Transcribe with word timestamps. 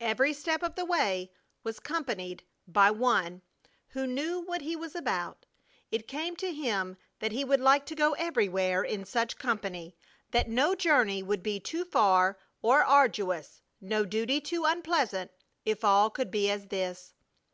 Every 0.00 0.34
step 0.34 0.62
of 0.62 0.74
the 0.74 0.84
way 0.84 1.32
was 1.62 1.80
companioned 1.80 2.42
by 2.68 2.90
One 2.90 3.40
who 3.92 4.06
knew 4.06 4.38
what 4.38 4.60
He 4.60 4.76
was 4.76 4.94
about. 4.94 5.46
It 5.90 6.06
came 6.06 6.36
to 6.36 6.52
him 6.52 6.98
that 7.20 7.32
he 7.32 7.42
would 7.42 7.58
like 7.58 7.86
to 7.86 7.94
go 7.94 8.12
everywhere 8.18 8.82
in 8.84 9.06
such 9.06 9.38
company; 9.38 9.96
that 10.32 10.46
no 10.50 10.74
journey 10.74 11.22
would 11.22 11.42
be 11.42 11.58
too 11.58 11.86
far 11.86 12.38
or 12.60 12.84
arduous, 12.84 13.62
no 13.80 14.04
duty 14.04 14.42
too 14.42 14.66
unpleasant 14.66 15.30
if 15.64 15.84
all 15.86 16.10
could 16.10 16.30
be 16.30 16.50
as 16.50 16.66
this. 16.66 17.14